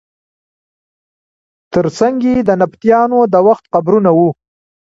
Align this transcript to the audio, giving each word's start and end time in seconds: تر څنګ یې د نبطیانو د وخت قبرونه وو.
تر 1.73 1.85
څنګ 1.97 2.17
یې 2.29 2.35
د 2.47 2.49
نبطیانو 2.61 3.19
د 3.33 3.35
وخت 3.47 3.65
قبرونه 3.73 4.09
وو. 4.17 4.29